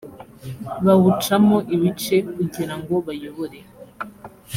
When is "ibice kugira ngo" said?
1.75-2.93